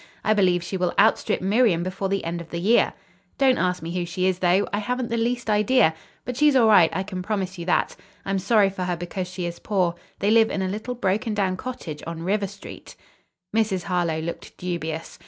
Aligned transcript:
I 0.23 0.33
believe 0.33 0.63
she 0.63 0.77
will 0.77 0.95
outstrip 0.99 1.41
Miriam 1.41 1.83
before 1.83 2.09
the 2.09 2.23
end 2.25 2.41
of 2.41 2.49
the 2.49 2.57
year. 2.57 2.93
Don't 3.37 3.59
ask 3.59 3.83
me 3.83 3.93
who 3.93 4.03
she 4.03 4.25
is, 4.25 4.39
though. 4.39 4.67
I 4.73 4.79
haven't 4.79 5.09
the 5.11 5.15
least 5.15 5.47
idea, 5.47 5.93
but 6.25 6.35
she's 6.35 6.55
all 6.55 6.67
right, 6.69 6.89
I 6.91 7.03
can 7.03 7.21
promise 7.21 7.59
you 7.59 7.67
that. 7.67 7.95
I'm 8.25 8.39
sorry 8.39 8.71
for 8.71 8.85
her 8.85 8.97
because 8.97 9.27
she 9.27 9.45
is 9.45 9.59
poor. 9.59 9.93
They 10.17 10.31
live 10.31 10.49
in 10.49 10.63
a 10.63 10.67
little 10.67 10.95
broken 10.95 11.35
down 11.35 11.55
cottage 11.55 12.01
on 12.07 12.23
River 12.23 12.47
Street." 12.47 12.95
Mrs. 13.55 13.83
Harlowe 13.83 14.21
looked 14.21 14.57
dubious. 14.57 15.19